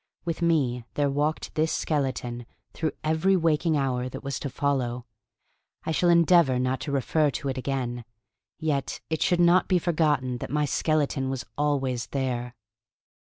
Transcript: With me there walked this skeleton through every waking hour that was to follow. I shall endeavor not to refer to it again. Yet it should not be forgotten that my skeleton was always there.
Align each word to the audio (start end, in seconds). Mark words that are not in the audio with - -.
With 0.25 0.41
me 0.41 0.83
there 0.95 1.11
walked 1.11 1.53
this 1.53 1.71
skeleton 1.71 2.47
through 2.73 2.93
every 3.03 3.35
waking 3.37 3.77
hour 3.77 4.09
that 4.09 4.23
was 4.23 4.39
to 4.39 4.49
follow. 4.49 5.05
I 5.83 5.91
shall 5.91 6.09
endeavor 6.09 6.57
not 6.57 6.79
to 6.79 6.91
refer 6.91 7.29
to 7.29 7.49
it 7.49 7.57
again. 7.59 8.03
Yet 8.57 8.99
it 9.11 9.21
should 9.21 9.39
not 9.39 9.67
be 9.67 9.77
forgotten 9.77 10.39
that 10.39 10.49
my 10.49 10.65
skeleton 10.65 11.29
was 11.29 11.45
always 11.55 12.07
there. 12.07 12.55